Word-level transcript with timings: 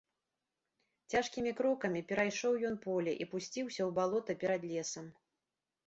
Цяжкімі 1.15 1.51
крокамі 1.59 2.01
перайшоў 2.13 2.53
ён 2.73 2.81
поле 2.89 3.11
і 3.21 3.31
спусціўся 3.31 3.71
ў 3.85 3.89
балота 4.01 4.31
перад 4.45 4.61
лесам. 4.75 5.05